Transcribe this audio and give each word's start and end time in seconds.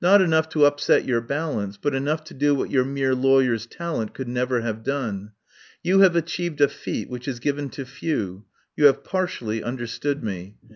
Not 0.00 0.22
enough 0.22 0.48
to 0.50 0.66
upset 0.66 1.04
your 1.04 1.20
balance, 1.20 1.78
but 1.78 1.96
enough 1.96 2.22
to 2.26 2.34
do 2.34 2.54
what 2.54 2.70
your 2.70 2.84
mere 2.84 3.12
lawyer's 3.12 3.66
talent 3.66 4.14
could 4.14 4.28
never 4.28 4.60
have 4.60 4.84
done. 4.84 5.32
You 5.82 5.98
have 6.02 6.14
achieved 6.14 6.60
a 6.60 6.68
feat 6.68 7.10
which 7.10 7.26
is 7.26 7.40
given 7.40 7.70
to 7.70 7.84
few— 7.84 8.44
you 8.76 8.84
have 8.84 9.02
partially 9.02 9.64
understood 9.64 10.22
me. 10.22 10.58